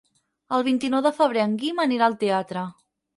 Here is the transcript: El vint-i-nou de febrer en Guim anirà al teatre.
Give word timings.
El 0.55 0.63
vint-i-nou 0.67 1.03
de 1.07 1.11
febrer 1.17 1.43
en 1.49 1.53
Guim 1.65 1.83
anirà 1.85 2.07
al 2.09 2.17
teatre. 2.25 2.65